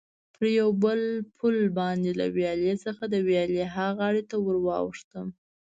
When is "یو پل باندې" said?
0.59-2.11